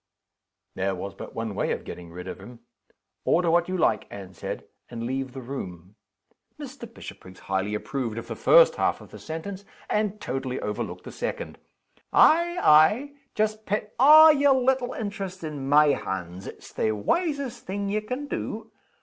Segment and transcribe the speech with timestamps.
[0.73, 2.61] There was but one way of getting rid of him:
[3.23, 5.95] "Order what you like," Anne said, "and leave the room."
[6.59, 6.91] Mr.
[6.91, 11.59] Bishopriggs highly approved of the first half of the sentence, and totally overlooked the second.
[12.11, 17.87] "Ay, ay just pet a' yer little interests in my hands; it's the wisest thing
[17.87, 18.71] ye can do.